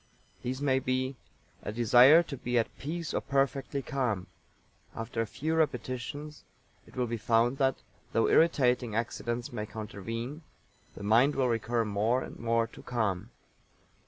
These 0.41 0.63
may 0.63 0.79
be: 0.79 1.15
A 1.61 1.71
desire 1.71 2.23
to 2.23 2.35
be 2.35 2.57
at 2.57 2.75
peace 2.79 3.13
or 3.13 3.21
perfectly 3.21 3.83
calm. 3.83 4.25
After 4.95 5.21
a 5.21 5.27
few 5.27 5.53
repetitions 5.53 6.43
it 6.87 6.95
will 6.95 7.05
be 7.05 7.17
found 7.17 7.59
that, 7.59 7.83
though 8.11 8.27
irritating 8.27 8.95
accidents 8.95 9.53
may 9.53 9.67
countervene, 9.67 10.41
the 10.95 11.03
mind 11.03 11.35
will 11.35 11.49
recur 11.49 11.85
more 11.85 12.23
and 12.23 12.39
more 12.39 12.65
to 12.65 12.81
calm. 12.81 13.29